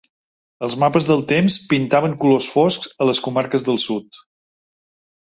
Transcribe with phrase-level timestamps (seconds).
[0.67, 4.25] Els mapes del temps pintaven colors foscs a les comarques del sud.